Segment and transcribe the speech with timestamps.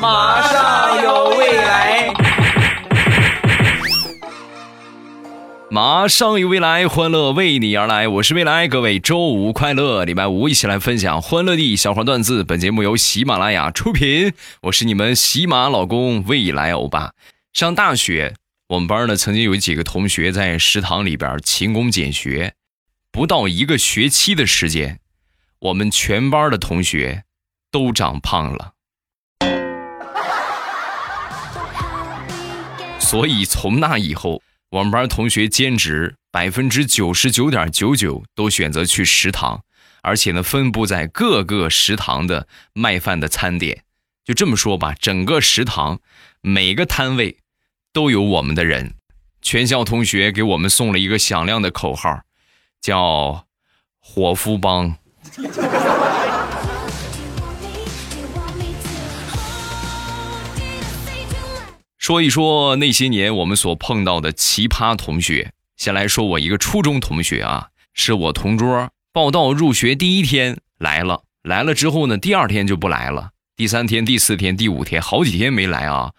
[0.00, 2.12] 马上有未来，
[5.70, 8.08] 马上有未来，欢乐为你而来。
[8.08, 10.04] 我是未来，各位周五快乐！
[10.04, 12.42] 礼拜五一起来分享欢乐的小花段子。
[12.42, 17.12] 本节目由喜马拉雅出品，我是你们喜马老公未来欧巴。
[17.52, 18.34] 上大学，
[18.68, 22.54] 我们班呢曾经有几个同学在食堂里边勤工俭学，
[23.12, 24.98] 不到一个学期的时间，
[25.60, 27.22] 我们全班的同学
[27.70, 28.72] 都长胖了。
[33.06, 39.62] 所以从那以后，我们班同学兼职百分之九十九点九九都选择去食堂，
[40.02, 43.84] 而且呢，分布在各个食堂的卖饭的餐点。
[44.24, 46.00] 就这么说吧，整个食堂
[46.40, 47.38] 每个摊位
[47.92, 48.94] 都有我们的人。
[49.40, 52.22] 全校同学给我们送了一个响亮的口号，
[52.80, 53.46] 叫
[54.02, 54.96] “伙夫帮”。
[62.06, 65.50] 说一说那些年我们所碰到的奇葩同学。
[65.76, 76.12] 先来说我一个初中同学啊，是我同桌，报到入学第一天来了，来了之后呢，第二天就不来了，第三天、第四天、第五天，好几天没来啊。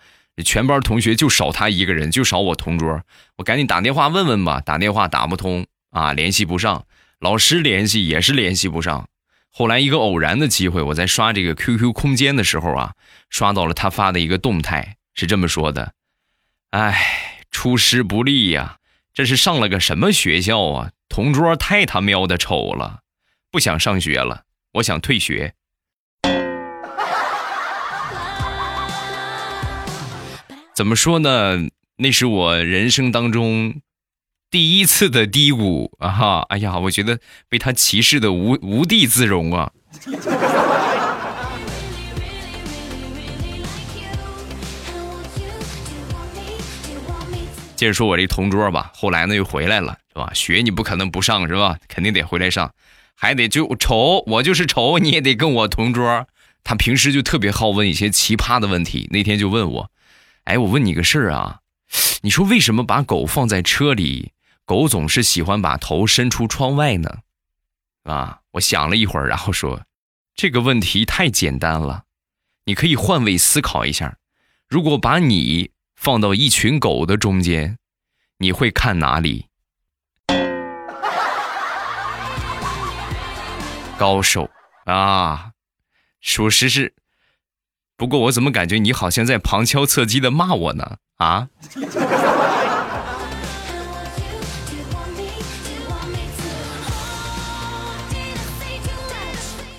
[0.44, 3.02] 全班同学就少他一个人，就少我同桌。
[3.38, 6.84] 我赶紧打电话问问吧，打电话打不通啊，联系不上，
[7.22, 9.08] 老师联系也是联系不上。
[9.50, 12.92] 后来一个偶然的机会，我在刷这个 QQ 空间的时候啊，
[13.30, 14.97] 刷到了他发的一个动态。
[15.20, 15.94] 是这么说的，
[16.70, 18.78] 哎，出师不利呀！
[19.16, 20.92] 这是上了个什么学校啊？
[21.10, 23.00] 同桌太他喵的丑了，
[23.50, 24.44] 不想上学了，
[24.74, 25.56] 我想退学。
[30.76, 31.68] 怎么说呢？
[31.96, 33.82] 那是我人生当中
[34.52, 36.10] 第一次的低谷啊！
[36.12, 39.72] 哈，哎呀，我觉得被他歧视的无无地自容啊！
[47.78, 50.34] 接着说，我这同桌吧，后来呢又回来了，是吧？
[50.34, 51.78] 学你不可能不上，是吧？
[51.88, 52.74] 肯定得回来上，
[53.16, 56.28] 还得就丑，我就是丑，你也得跟我同桌。
[56.64, 59.92] 他平时就特别好问一些奇葩的问题，那天就问我，
[60.46, 61.60] 哎，我问你个事儿啊，
[62.22, 64.32] 你说为什么把狗放在车里，
[64.66, 67.20] 狗总是喜欢把头伸出窗外呢？
[68.04, 69.84] 啊，我想了一会儿，然后说，
[70.36, 72.06] 这个问题太简单了，
[72.66, 74.18] 你可以换位思考一下，
[74.68, 75.70] 如果把你。
[75.98, 77.80] 放到一群狗的中间，
[78.38, 79.48] 你会看哪里？
[83.98, 84.50] 高手
[84.86, 85.54] 啊，
[86.22, 86.94] 属实是。
[87.98, 90.98] 不过我怎么感觉你好像在旁敲侧击的骂我呢？
[91.18, 91.50] 啊？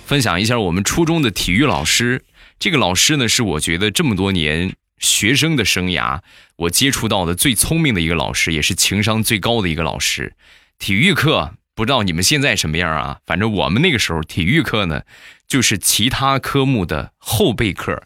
[0.04, 2.24] 分享一下我们初中的体育老师，
[2.58, 4.74] 这个老师呢，是我觉得这么多年。
[4.98, 6.20] 学生的生涯，
[6.56, 10.34] 我接触到的最聪明的一个老师，也是情商最高的一个老师。
[10.78, 13.18] 体育课不知道你们现在什么样啊？
[13.26, 15.02] 反正我们那个时候体育课呢，
[15.46, 18.02] 就是其他科目的后备课，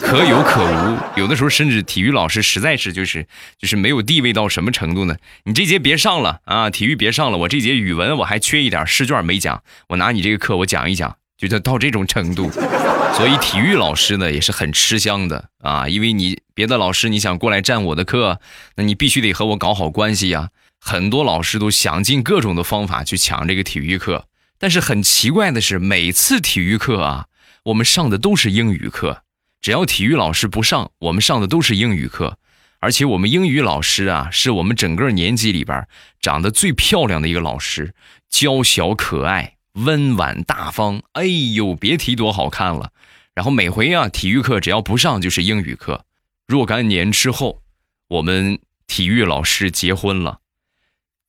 [0.00, 1.18] 可有可无。
[1.20, 3.26] 有的时候甚至体育老师实在是就是
[3.58, 5.16] 就是没有地位到什么程度呢？
[5.44, 7.38] 你这节别上了啊，体育别上了。
[7.38, 11.17] 我这节语文我还缺一点试卷没讲，我拿你这个课我讲一讲。
[11.38, 12.50] 就到到这种程度，
[13.16, 15.48] 所以体育老师呢也是很吃香的。
[15.62, 18.40] 啊，因为你别的老师你想过来占我的课，
[18.76, 20.50] 那你必须得和我搞好关系呀。
[20.80, 24.26] 很多老师都想尽各种的方法去抢这个体育课，
[24.58, 27.26] 但是很奇怪的是，每次体育课啊，
[27.64, 29.22] 我们上的都是英语课，
[29.60, 32.38] 只要体育老师不上，我们上的都是英语课，
[32.78, 35.86] 而且我们英语老师啊，是我们整个年级里边
[36.20, 37.92] 长得最漂亮的一个老师，
[38.30, 39.57] 娇小可爱。
[39.84, 42.90] 温婉大方，哎呦，别提多好看了。
[43.34, 46.04] 然后每回啊，体育课只要不上就是英语课。
[46.46, 47.62] 若干年之后，
[48.08, 50.38] 我们体育老师结婚了，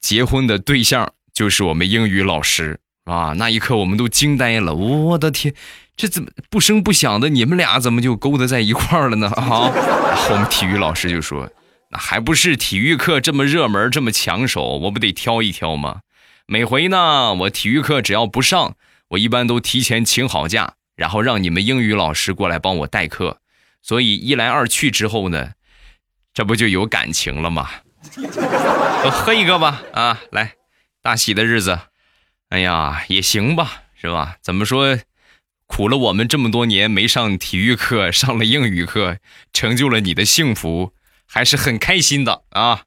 [0.02, 3.34] 结婚的对象就是我们英语老师啊。
[3.38, 5.54] 那一刻我们都惊呆了，我的天，
[5.96, 9.28] 这怎么不声不响的，你们俩怎么就勾搭在一块儿了呢？
[9.30, 9.72] 啊！
[10.32, 11.50] 我们体育老师就说
[11.92, 16.02] ：“那还不是体育课这么热门，这么抢手，我不得挑一挑吗？”
[16.52, 18.76] 每回呢，我体育课只要不上，
[19.10, 23.40] 我一般都提前请好假，然后让你们英语老师过来帮我代课。
[23.84, 25.52] 所以一来二去之后呢，
[26.34, 27.70] 这不就有感情了吗？
[29.14, 30.56] 喝一个吧，啊，来，
[31.04, 31.82] 大喜的日子，
[32.50, 34.38] 哎呀，也行吧，是吧？
[34.42, 34.98] 怎么说，
[35.68, 39.20] 苦了我们这么多年没上体育课，上了英语课，
[39.54, 40.94] 成就了你的幸福，
[41.28, 42.86] 还是很开心的啊。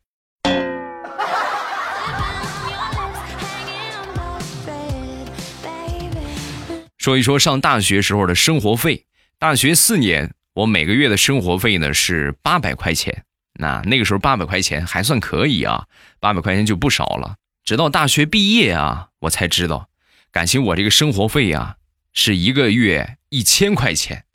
[7.03, 9.07] 说一说上大学时候的生活费。
[9.37, 13.25] 大学四年，我每个月的生活费呢是八百块钱。
[13.55, 15.89] 那那个时候八百块钱还算可以啊，
[16.21, 17.35] 八百块钱就不少了。
[17.65, 19.89] 直到大学毕业啊，我才知道，
[20.31, 21.79] 感情我这个生活费呀
[22.13, 24.27] 是一个月一千块钱。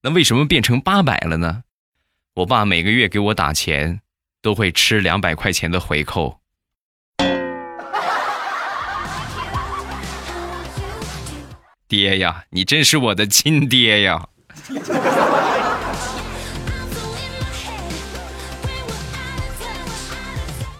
[0.00, 1.64] 那为什么变成八百了呢？
[2.36, 4.00] 我爸每个月给我打钱，
[4.40, 6.40] 都会吃两百块钱的回扣。
[11.88, 14.28] 爹呀，你真是我的亲爹呀！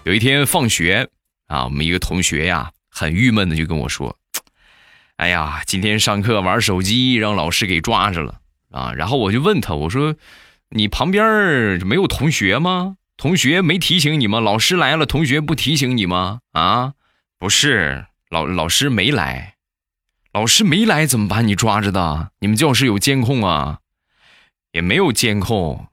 [0.05, 1.09] 有一天放学
[1.47, 4.17] 啊，我们一个同学呀，很郁闷的就跟我说
[5.19, 10.17] ：“哎呀，今天上课玩手机，让老师给抓着了啊！”然后我就问他，我说
[10.71, 12.97] ：“你旁边没有同学吗？
[13.17, 14.41] 同学没提醒你吗？
[14.41, 16.41] 老师来了，同学不提醒你吗？
[16.53, 16.95] 啊，
[17.39, 19.56] 不是，老老师没来，
[20.37, 22.31] 老师没来，怎么把你抓着的？
[22.41, 23.79] 你们教室有监控啊？
[24.73, 25.87] 也没有监控。”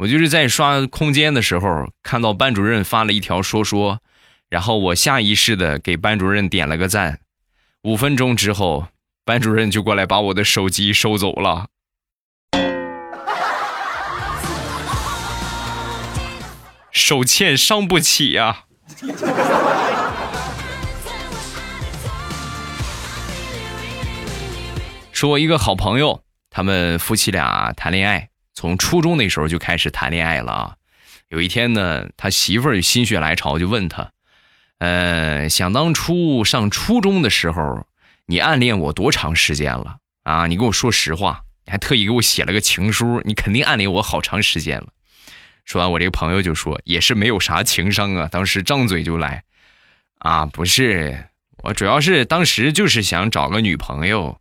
[0.00, 4.00] 我就是在刷空间的时候，看到班主任发了一条说说，
[4.50, 7.20] 然后我下意识的给班主任点了个赞。
[7.84, 8.88] 五分钟之后，
[9.24, 11.68] 班主任就过来把我的手机收走了。
[16.92, 18.64] 手欠伤不起呀。
[25.20, 28.30] 说我一个好朋友，他们夫妻俩谈恋爱。
[28.54, 30.76] 从初中那时候就开始谈恋爱了啊！
[31.28, 34.12] 有一天呢，他媳妇儿心血来潮就问他
[34.80, 37.86] ：“呃，想当初上初中的时候，
[38.24, 40.46] 你暗恋我多长时间了啊？
[40.46, 44.86] 你跟我说实话，你还特意给我写了个情书，你肯定暗恋我好长时间了。”
[45.66, 49.44] 说完，我这个朋友就说：“也是没有啥情商啊，当时张嘴就来
[50.20, 51.26] 啊，不是，
[51.62, 54.39] 我主要是当时就是想找个女朋友，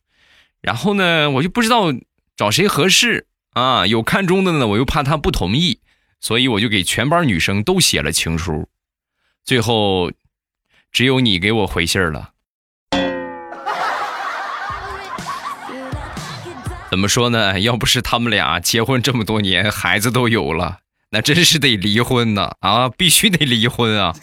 [0.62, 1.94] 然后呢，我就不知道
[2.36, 5.80] 找谁合适。”啊，有看中的呢，我又怕他不同意，
[6.22, 8.70] 所以我就给全班女生都写了情书，
[9.44, 10.12] 最后
[10.92, 12.30] 只有你给我回信了。
[16.92, 17.60] 怎么说呢？
[17.60, 20.78] 要不是他们俩结婚这么多年，孩子都有了，
[21.10, 22.52] 那真是得离婚呢！
[22.60, 24.16] 啊，必须得离婚啊！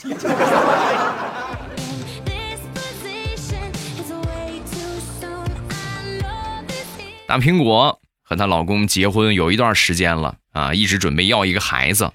[7.27, 8.01] 大苹果。
[8.29, 12.11] 和她老公结婚有一段时间了啊，一直准备要一个孩子，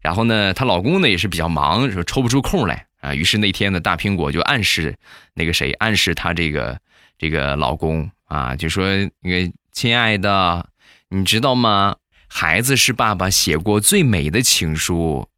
[0.00, 3.14] 然后呢，她老公呢也是比较忙，说抽不出空来啊。
[3.14, 4.96] 于是那天呢，大苹果就暗示
[5.34, 6.80] 那个谁，暗示她这个
[7.16, 8.84] 这个老公啊，就说
[9.20, 10.68] 那个亲爱的，
[11.10, 11.94] 你知道吗？
[12.26, 15.28] 孩子是爸爸写过最美的情书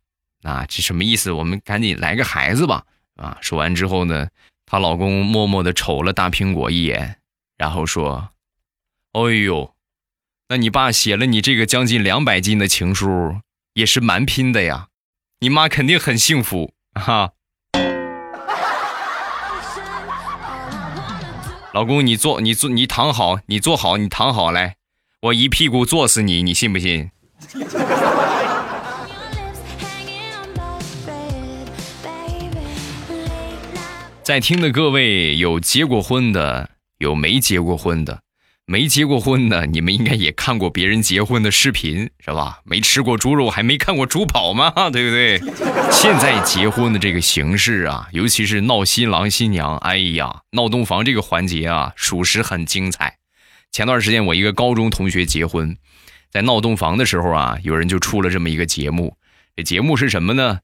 [0.42, 1.32] 啊，这什么意思？
[1.32, 2.84] 我们赶紧来个孩子吧
[3.16, 3.36] 啊！
[3.42, 4.28] 说完之后呢，
[4.64, 7.18] 她老公默默的瞅了大苹果一眼，
[7.58, 8.30] 然后说
[9.14, 9.74] ：“哎呦。”
[10.50, 13.36] 那你爸写了你这个将近两百斤的情书，
[13.72, 14.88] 也是蛮拼的呀。
[15.40, 17.32] 你妈肯定很幸福哈。
[21.72, 24.76] 老公，你坐，你坐，你躺好，你坐好，你躺好来，
[25.22, 27.10] 我一屁股坐死你，你信不信？
[34.22, 38.23] 在听的各位，有结过婚的，有没结过婚的。
[38.66, 42.60] 没结过婚的，你们应该也看过别人结婚的视频，是吧？
[42.64, 44.72] 没吃过猪肉，还没看过猪跑吗？
[44.90, 45.38] 对不对？
[45.92, 53.18] 现在结婚的这个形式啊，尤其是闹新郎新娘，哎呀，闹洞房这个环节啊，属实很精彩。
[53.70, 55.76] 前段时间我一个高中同学结婚，
[56.30, 59.18] 在闹洞房的时候啊，有人就出了这么一个节目。
[59.56, 60.60] 这节目是什么呢？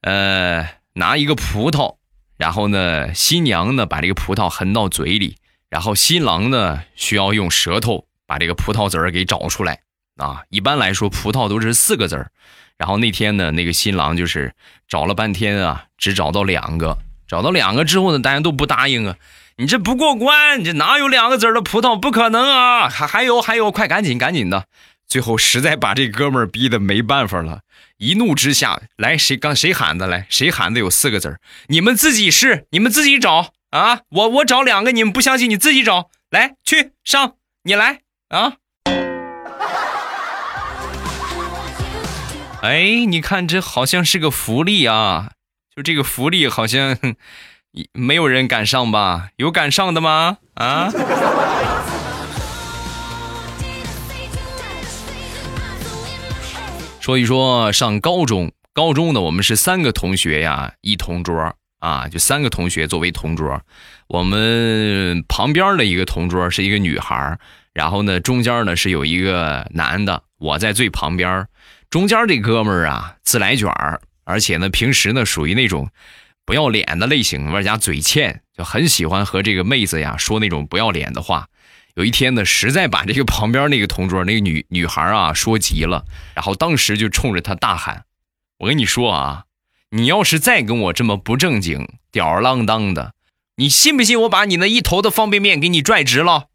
[0.00, 1.98] 呃，拿一个葡萄，
[2.36, 5.36] 然后呢，新娘呢把这个葡萄含到嘴里。
[5.76, 9.80] 然后新郎呢，需要用舌头把这个葡萄籽儿给找出来
[10.16, 10.40] 啊。
[10.48, 12.30] 一般来说，葡萄都是四个籽儿。
[12.78, 14.54] 然后那天呢，那个新郎就是
[14.88, 16.96] 找了半天啊，只找到两个。
[17.28, 19.16] 找到两个之后呢，大家都不答应啊。
[19.58, 22.00] 你这不过关，你这哪有两个籽儿的葡萄？
[22.00, 22.88] 不可能啊！
[22.88, 24.64] 还还有还有，快赶紧赶紧的。
[25.06, 27.60] 最后实在把这哥们儿逼得没办法了，
[27.98, 30.26] 一怒之下来，谁刚谁喊的来？
[30.30, 31.38] 谁喊的有四个字儿？
[31.66, 33.52] 你们自己试，你们自己找。
[33.76, 38.54] 啊，我我找两个，你们不相信，你自己找来去上，你来啊！
[42.62, 45.32] 哎，你看这好像是个福利啊，
[45.76, 46.96] 就这个福利好像
[47.92, 49.28] 没有人敢上吧？
[49.36, 50.38] 有敢上的吗？
[50.54, 50.90] 啊？
[56.98, 61.54] 说一说上高中，高中呢，我们是三个同学呀，一同桌。
[61.78, 63.60] 啊，就三个同学作为同桌，
[64.08, 67.38] 我们旁边的一个同桌是一个女孩
[67.72, 71.46] 然后呢，中间呢是有一个男的，我在最旁边
[71.90, 75.90] 中间这哥们儿啊，自来卷儿，而且呢，平时呢属于那种
[76.44, 81.48] 不要脸的类型，外加嘴欠，就很喜欢和这个妹子呀说那种不要脸的话。
[81.94, 86.04] 有一天呢，实在把这个旁边那个同桌那个女女孩啊说急了，
[86.34, 88.04] 然后当时就冲着他大喊
[88.60, 89.44] ：“我跟你说啊，
[89.90, 93.14] 你要是再跟我这么不正经、吊儿郎当的，
[93.56, 96.46] 你信不信我把你那一头的方便面给你拽直了？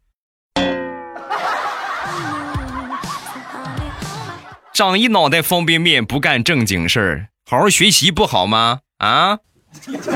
[4.74, 8.80] 长一脑袋方便面不干正经事儿，好好学习不好吗？
[8.98, 9.38] 啊！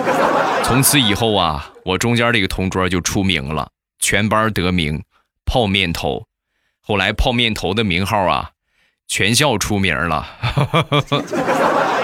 [0.62, 5.02] 从此以后啊，我中间这个同桌就出名了，全班得名。”
[5.48, 6.26] 泡面头，
[6.80, 8.50] 后来泡面头的名号啊，
[9.06, 10.26] 全校出名了。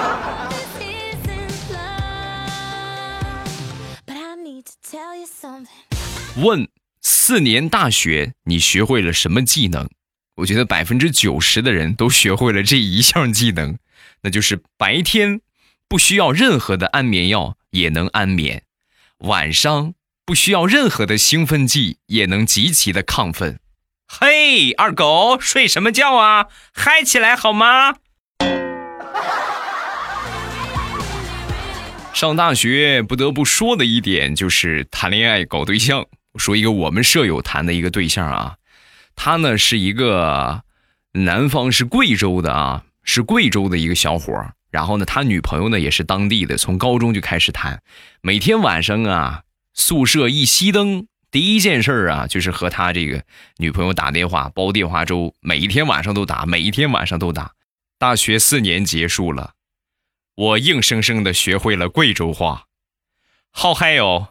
[6.37, 6.67] 问
[7.03, 9.89] 四年大学你学会了什么技能？
[10.37, 13.77] 我觉得百分之九十的人都学会了这一项技能，
[14.23, 15.43] 那就是白天
[15.89, 18.63] 不需要任何的安眠药也能安眠，
[19.19, 19.95] 晚上。
[20.25, 23.59] 不需要任何的兴奋剂也能极其的亢奋。
[24.07, 26.47] 嘿，二狗，睡什么觉啊？
[26.73, 27.97] 嗨起来好吗？
[32.15, 36.07] 上大学不得不说的一点就是谈恋爱搞对象。
[36.37, 38.57] 说一个我们舍友谈的一个对象啊，
[39.15, 40.63] 他呢是一个
[41.13, 44.55] 南方是贵州的啊，是贵州的一个小伙儿。
[44.71, 47.83] 然后呢，他女朋友呢也是当地的，从高中就开始谈，
[48.21, 49.43] 每天晚上啊。
[49.75, 53.25] 宿舍一熄灯，第一件事啊，就是和他这个
[53.57, 57.53] 女朋友打电话煲电话粥，每一天晚上都打，每一天晚上都打。
[57.99, 59.53] 大学四年结束了，
[60.35, 62.65] 我硬生生的学会了贵州话，
[63.51, 64.29] 好嗨哟！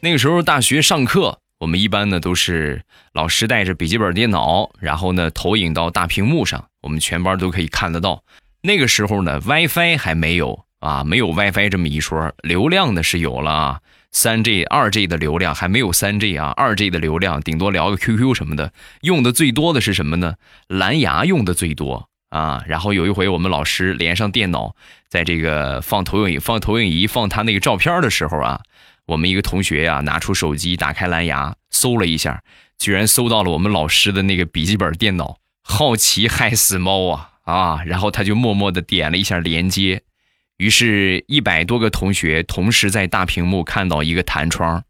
[0.00, 6.66] 那个时候大学上课，我们一般呢都是老师带着笔记本电脑，然后呢投影到大屏幕上。
[6.82, 8.22] 我们全班都可以看得到。
[8.60, 12.32] 那个时候呢，WiFi 还没有啊，没有 WiFi 这么一说。
[12.42, 13.80] 流量呢是有了啊，
[14.12, 18.72] 三 G、二 G 的流量还没有三 G 啊，二 G 的流量顶多聊个 QQ 什么的。
[19.00, 20.34] 用的最多的是什么呢？
[20.68, 22.64] 蓝牙用的最多啊。
[22.66, 24.74] 然后有一回我们老师连上电脑，
[25.08, 28.60] 在这个放投影仪放投影仪放他那个照片的时候啊，
[29.06, 32.42] 我们一个同学呀拿出手机打开蓝牙搜了一下，
[32.78, 35.38] 居然搜到了我们老师的那个笔记本电脑。
[35.66, 37.82] 好奇害死猫啊啊！
[37.86, 40.02] 然后他就默默的点了一下连接，
[40.58, 44.84] 于是，一百多个同学同时在大屏幕看到一个弹窗，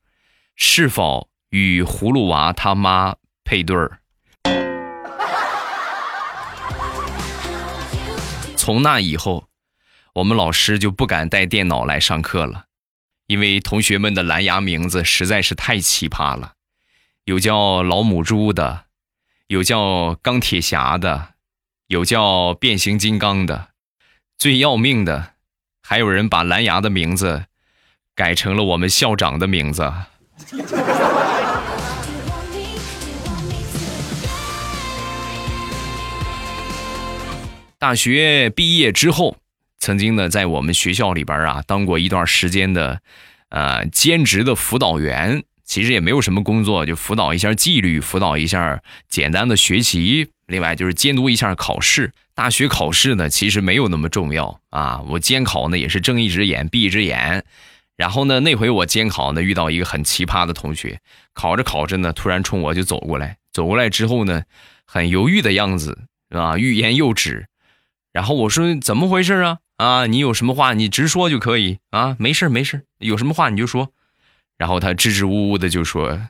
[0.56, 4.00] 是否与葫芦娃他妈配对儿？
[8.64, 9.48] 从那以后，
[10.14, 12.64] 我们老师就不敢带电脑来上课了，
[13.26, 16.54] 因为同学们的蓝牙名字实在是太奇葩了，
[17.24, 18.86] 有叫老母猪的。
[19.48, 21.34] 有叫钢铁侠的，
[21.88, 23.68] 有叫变形金刚的，
[24.38, 25.34] 最要命的，
[25.82, 27.44] 还有人把蓝牙的名字
[28.14, 29.92] 改成了我们校长的名字。
[37.84, 39.36] 大学毕业之后，
[39.78, 43.02] 曾经呢在我们学校里边啊当过一段时间的，
[43.50, 45.44] 呃兼职的辅导员。
[45.66, 52.12] 其实也没有什么工作，就辅导一下纪律，辅导一下简单的学习，另外就是监督一下考试。
[52.34, 55.02] 大学考试呢，其实没有那么重要啊。
[55.02, 57.44] 我监考呢也是睁一只眼闭一只眼。
[57.98, 61.00] 然后呢，那回我监考呢遇到一个很奇葩的同学，
[61.34, 64.44] 考着考着呢，突然冲我就走过来，走过来之后呢，
[64.86, 66.56] 很犹豫的样子，是吧？
[66.56, 67.46] 欲言又止。
[68.14, 69.58] 然后我说怎么回事啊？
[69.76, 73.92] 啊，你有什么话你直说就可以啊，没事没事，有什么话你就说。
[74.56, 76.28] 然后他支支吾吾的就说：“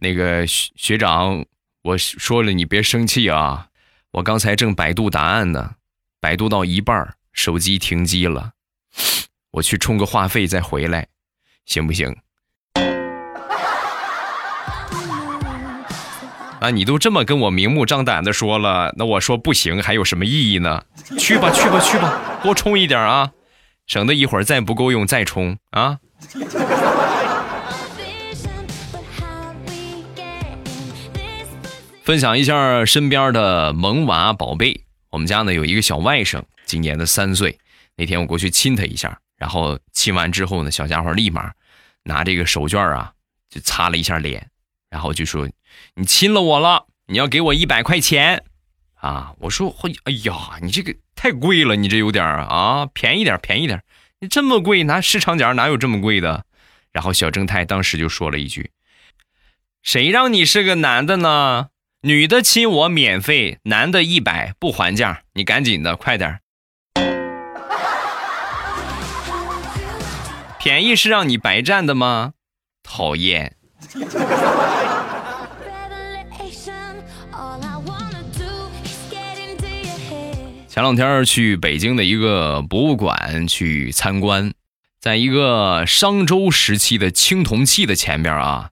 [0.00, 1.44] 那个学学长，
[1.82, 3.70] 我说了你别生气啊，
[4.12, 5.74] 我刚才正百度答案呢，
[6.20, 8.52] 百度到一半手机停机了，
[9.50, 11.08] 我去充个话费再回来，
[11.66, 12.16] 行不行？”
[16.60, 20.84] 啊，你都这么跟我明目张胆的说了，那我说不行还有什么意义呢？
[21.18, 23.30] 去吧去吧去吧，多充一点啊，
[23.86, 25.98] 省得一会儿再不够用再充啊。
[32.04, 34.84] 分享一下身边的萌娃宝贝。
[35.10, 37.58] 我们家呢有一个小外甥，今年的三岁。
[37.96, 41.50] 那天我过去亲他一下，然后亲完之后呢，小家伙立马
[42.02, 43.12] 拿这个手绢啊，
[43.48, 44.50] 就擦了一下脸，
[44.90, 45.48] 然后就说
[45.94, 48.44] ：“你亲了我了，你要给我一百块钱
[48.94, 53.82] 啊！”我说：“哎呀，你这个太贵了，你这有点啊，便宜点，便宜点，
[54.18, 56.44] 你这么贵，拿市场价哪有这么贵的？
[56.90, 58.72] 然后小正太当时就说了一句
[59.80, 61.68] ：“谁让你是个男的呢？
[62.02, 65.22] 女的亲我免费，男的一百不还价。
[65.34, 66.40] 你赶紧的，快点
[70.58, 72.32] 便宜是让你白占的吗？
[72.82, 73.54] 讨厌。”
[80.68, 84.52] 前两天去北京的一个博物馆去参观，
[85.00, 88.70] 在一个商周时期的青铜器的前边啊，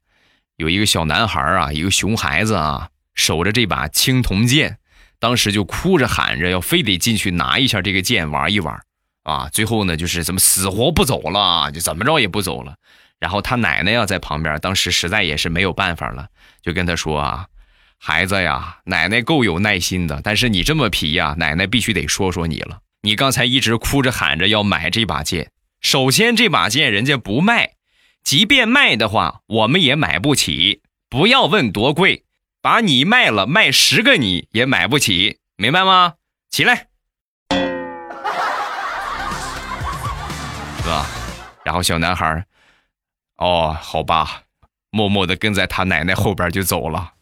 [0.57, 4.79] 有一个小男孩啊，一个熊孩子啊，守着这把青铜剑，
[5.19, 8.81] 当时就哭着喊着要非得进去拿一下这个剑玩一玩
[9.25, 12.77] 啊，最后呢就是怎么死活不走了，就怎么着也不走了。
[13.21, 16.29] 然后他奶奶要在旁边，当时实在也是没有办法了，
[16.63, 17.47] 就跟他说啊。
[18.01, 22.79] 孩子呀，奶奶够有耐心的，但是你这么皮呀，奶奶必须得说说你了。
[23.03, 27.73] 你刚才一直哭着喊着要买这把剑，首先这把剑人家不卖，
[28.23, 30.83] 即便卖的话，我们也买不起。
[31.11, 32.25] 不要问多贵，
[32.61, 36.15] 把你卖了，卖十个你也买不起，明白吗？
[36.51, 36.87] 起来，
[40.83, 41.07] 是吧？
[41.65, 42.45] 然后小男孩，
[43.39, 44.43] 哦，好吧，
[44.91, 47.13] 默默的跟在他奶奶后边就走了。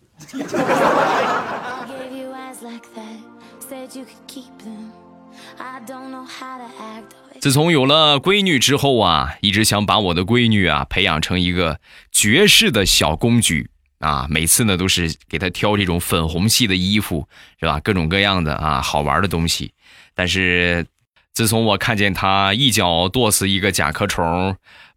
[7.41, 11.79] 自从有了闺女之后啊，一直想把我的闺女啊培养成一个
[12.11, 13.69] 绝世的小公举
[13.99, 14.27] 啊。
[14.29, 17.29] 每次呢都是给她挑这种粉红系的衣服，
[17.61, 17.79] 是吧？
[17.81, 19.73] 各种各样的啊好玩的东西。
[20.15, 20.87] 但是
[21.35, 24.57] 自从我看见她一脚跺死一个甲壳虫，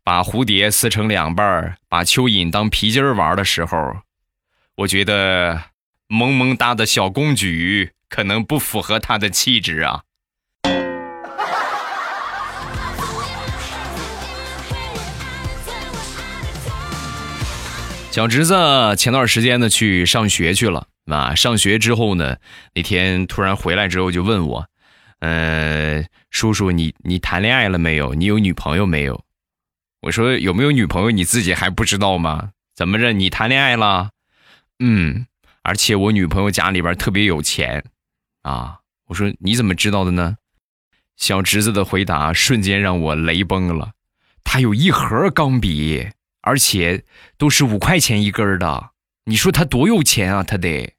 [0.10, 3.98] 把蝴蝶撕成两半把蚯蚓当皮筋玩的时候，
[4.78, 5.66] 我觉得
[6.08, 10.02] 萌萌哒的小公举可能不符合她的气质啊。
[18.10, 18.56] 小侄子
[18.98, 22.38] 前段时间呢去上学去了啊，上学之后呢，
[22.74, 24.66] 那天突然回来之后就问我，
[25.20, 28.16] 呃，叔叔你你谈恋爱了没有？
[28.16, 29.24] 你有女朋友没有？
[30.02, 32.52] 我说有没有女朋友你自己还不知道吗？
[32.76, 34.12] 怎么着你谈恋爱了？
[34.80, 35.28] 嗯，
[35.62, 37.84] 而且我女朋友家里边特别有钱，
[38.44, 40.38] 啊，我说你怎么知道的呢？
[41.18, 43.92] 小侄子的回答瞬间让我雷崩了，
[44.46, 46.08] 他有一盒钢笔，
[46.42, 47.04] 而且
[47.38, 48.92] 都是五块钱一根的，
[49.26, 50.44] 你说他多有钱啊？
[50.44, 50.94] 他得，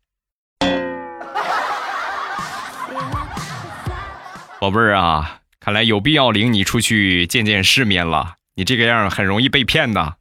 [4.61, 10.17] 宝贝儿啊，看来有必要领你出去见见世面了，你这个样很容易被骗的。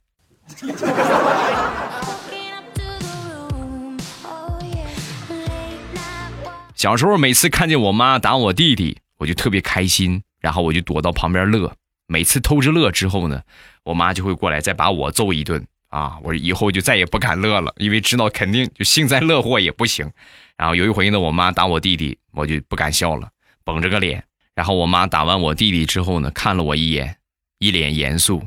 [6.74, 11.74] 小时候每次看见我妈打我弟弟，我就特别开心，然后我就躲到旁边乐。
[12.06, 13.42] 每次偷着乐之后呢，
[13.84, 16.18] 我妈就会过来再把我揍一顿啊！
[16.22, 20.10] 我以后就再也不敢乐了，因为知道肯定就幸灾乐祸也不行。
[20.56, 23.28] 然后有一回呢，我妈打我弟弟，我就不敢笑了，
[23.62, 24.24] 绷着个脸。
[24.54, 27.16] 然后我妈打完我弟弟之后呢，看了我一眼，
[27.60, 28.42] 一脸严肃，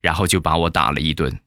[0.00, 1.40] 然后就把我打了一顿。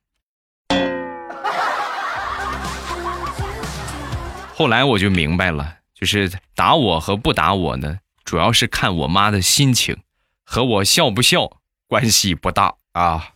[4.53, 5.77] 后来我就明白了。
[5.93, 9.95] 就是打我和不打我呢，主要是看我妈的心情，
[10.43, 13.31] 和我笑不笑关系不大啊。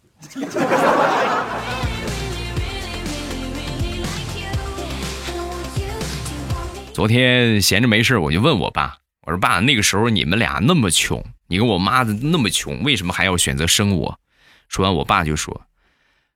[6.93, 14.19] 昨天闲着没事我就问我爸，我说爸，那个时候你们俩那么穷，你跟我妈的那么穷，为什么还要选择生我？
[14.67, 15.63] 说完，我爸就说：“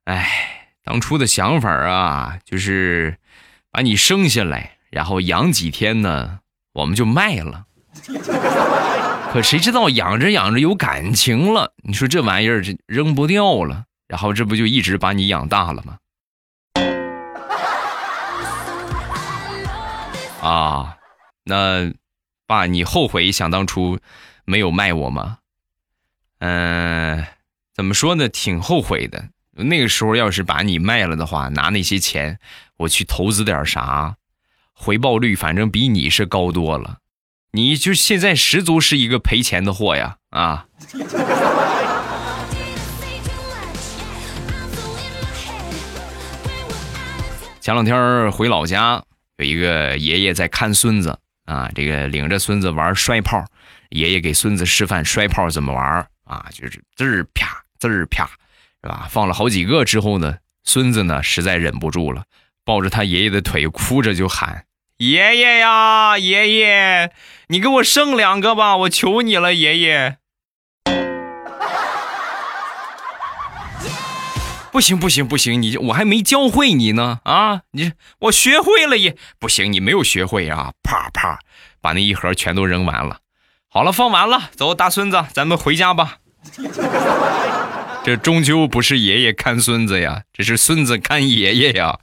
[0.06, 3.20] 哎，当初的想法啊，就是
[3.72, 6.40] 把你生下来。”然后养几天呢，
[6.74, 7.66] 我们就卖了。
[9.32, 11.74] 可谁知道养着养着有感情了？
[11.84, 15.98] 你说这玩意儿这扔不掉了，然后这不就一直把你养大了吗？
[20.42, 20.98] 啊，
[21.44, 21.94] 那
[22.48, 24.00] 爸，你后悔想当初
[24.46, 25.38] 没有卖我吗？
[26.40, 27.26] 嗯，
[27.74, 28.28] 怎么说呢？
[28.28, 29.30] 挺后悔的。
[29.56, 32.40] 那个时候要是把你卖了的话，拿那些钱
[32.78, 34.18] 我去投资点啥？
[34.74, 36.98] 回报率反正比你是高多了，
[37.52, 40.18] 你就现在十足是一个赔钱的货呀！
[40.32, 40.66] 啊，
[47.62, 49.04] 前两天回老家，
[49.38, 53.46] 有一个爷爷在看孙子啊，这个领着孙子玩摔炮，
[53.94, 58.26] 爷爷给孙子示范摔炮怎么玩啊，就是滋儿啪，滋儿啪，
[58.82, 59.08] 是吧？
[59.10, 62.24] 放了好几个之后呢，孙子呢实在忍不住了，
[62.66, 64.66] 抱着他爷爷的腿哭着就喊
[64.98, 67.12] ：“爷爷呀，爷爷，
[67.50, 70.18] 你给我剩两个吧，我求你了，爷爷。”
[74.72, 77.62] 不行不行不行，你我还没教会你呢啊！
[77.74, 80.74] 你我学会了也不行，你没有学会啊！
[80.82, 81.38] 啪啪，
[81.80, 83.20] 把那一盒全都扔完了。
[83.76, 86.18] 好了，放完了，走，大孙子，咱们回家吧。
[88.04, 91.98] 这终究不是爷爷看孙子呀，这是孙子看爷爷呀。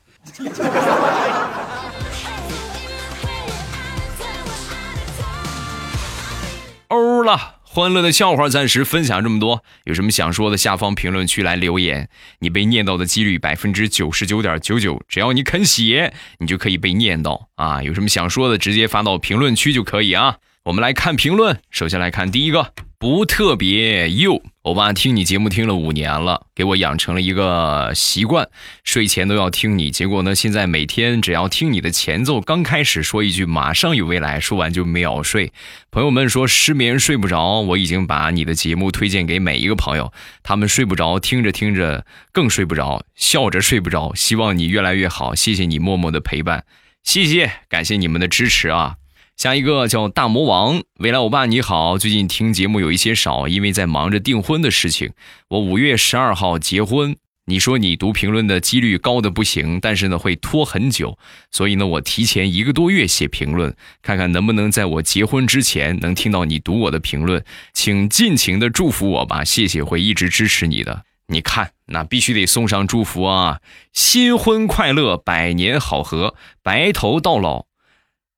[6.89, 7.59] 欧了。
[7.63, 12.09] 欢乐的笑话暂时分享这么多，有什么想说的，下方评论区来留言。
[12.41, 17.81] 你被念到的几率百分之九十九点九九，只要你肯写，你就可以被念到啊！
[17.81, 20.39] 有什么想说的，直接发到评论区就可以啊。
[20.71, 22.73] 我们来看评论，首先来看第一个。
[22.97, 28.49] 不特别又，欧巴听你节目听了五年了，给我养成了一个习惯，
[28.85, 29.91] 睡前都要听你。
[29.91, 35.53] 结果呢，现在每天只要听你的前奏，刚开始说一句“马上有未来”，说完就秒睡。
[35.91, 40.13] 朋友们说失眠睡不着，我已经把你的节目推荐给每一个朋友，
[40.45, 44.15] 他们睡不着，听着听着更睡不着，笑着睡不着。
[44.15, 46.65] 希望你越来越好，谢谢你默默的陪伴，
[47.03, 49.00] 谢谢，感谢你们的支持啊。
[49.41, 55.15] 下一个叫大魔王，未来欧巴你好，最近听节目有一些少，因为在忙着订婚的事情。
[55.49, 61.17] 我五月十二号结婚，你说你读评论的几率高的不行，但是呢会拖很久，
[61.51, 71.07] 所以呢我提前一个多月写评论，看看能不能在我结婚之前能听到你读我的评论，请尽情的祝福我吧，谢谢，会一直支持你的。
[71.29, 73.61] 你看，那必须得送上祝福啊，
[73.95, 77.65] 新婚快乐，百年好合，白头到老，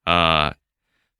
[0.05, 0.55] 呃。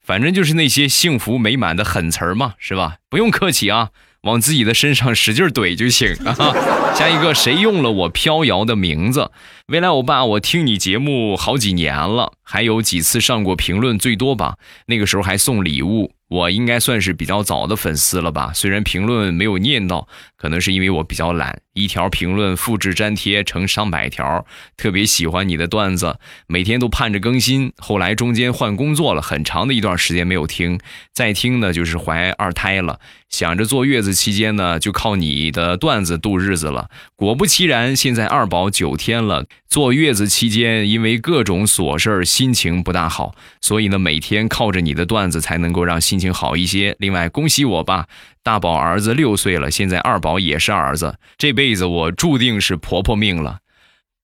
[0.04, 2.98] 反正就是那些幸福美满的狠词儿嘛，是吧？
[3.10, 3.90] 不用客气啊，
[4.24, 6.36] 往自己的身上使劲怼就行啊。
[6.94, 9.32] 下一个，谁用了我飘摇的名字？
[9.68, 14.58] 未来欧巴，我听你节目好几年了，还有几次上过评论最多吧？
[14.88, 16.12] 那个时候还送礼物。
[16.30, 18.52] 我应该算是比较早的粉丝了吧？
[18.54, 24.46] 虽然评论没有念到，可能是因为我比较懒，一条评论复制粘贴成上百条。
[24.76, 27.72] 特别喜欢你的段子，每天都盼着更新。
[27.78, 30.80] 后来中间换工作了，很长的一段时间没有听，
[31.14, 36.90] 再听呢就是怀二胎了，想着坐月子期间呢就靠你的段子度日子了。
[37.16, 46.34] 果不其然，现在二宝九天了，坐月子期间因为各种琐事儿，心情不大好，所以呢每天靠着你的段子才能够让心情。
[46.34, 46.96] 好一些。
[46.98, 48.08] 另外，恭喜我吧，
[48.44, 53.60] 大宝儿子六岁了，现在二宝也是儿子，这辈子我注定是婆婆命了。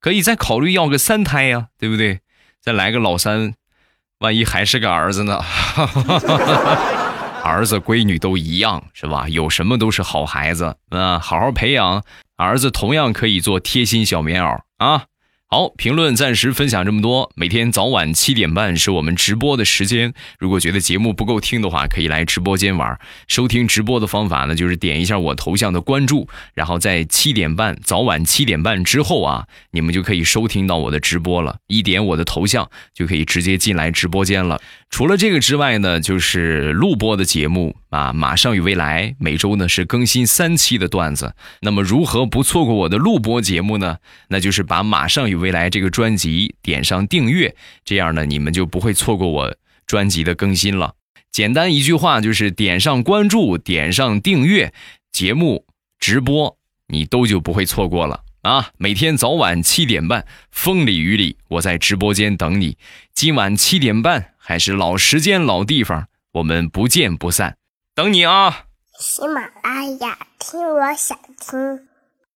[0.02, 2.20] 可以再考虑要个三胎呀，对不对？
[2.62, 3.54] 再来个老三，
[4.20, 5.42] 万一还是个儿子呢？
[7.42, 9.28] 儿子闺女都一样，是吧？
[9.30, 12.04] 有什么都是好孩子啊，好好培养，
[12.36, 15.06] 儿子同样可以做贴心小棉袄啊。
[15.52, 17.32] 好，评论暂时分享这么多。
[17.34, 20.14] 每天早晚七点半是我们直播的时间。
[20.38, 23.00] 如果觉得节目不够听的话，可以来直播间玩。
[23.28, 31.58] 收听直播的方法呢，就是点一下我头像的关注，然后在七点半早晚七点半之后啊，你们就可以收听到我的直播了。
[31.66, 34.62] 一点我的头像就可以直接进来直播间了。
[34.90, 41.36] 除了这个之外呢，就是录播的节目啊，马上与未来每周呢是更新三期的段子。
[41.62, 43.98] 那么如何不错过我的录播节目呢？
[44.30, 50.96] 那就是把马上与未来这个专辑点上订阅，这样呢你们就不会错过我专辑的更新了。
[51.32, 54.74] 简单一句话就是点上关注，点上订阅，
[55.12, 55.66] 节目
[56.00, 58.72] 直播你都就不会错过了啊！
[58.78, 62.78] 每天早晚七点半，风里雨里，我在直播间等你。
[63.14, 64.32] 今晚七点半。
[64.50, 67.56] 还是老时间老地方，我们不见不散，
[67.94, 68.66] 等你啊！
[69.00, 71.89] 喜马拉雅听，我想听。